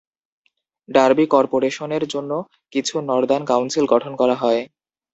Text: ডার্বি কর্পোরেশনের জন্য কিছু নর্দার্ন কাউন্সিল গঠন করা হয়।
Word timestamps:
ডার্বি 0.89 1.25
কর্পোরেশনের 1.33 2.03
জন্য 2.13 2.31
কিছু 2.73 2.95
নর্দার্ন 3.09 3.43
কাউন্সিল 3.51 3.85
গঠন 3.93 4.13
করা 4.15 4.35
হয়। 4.35 4.61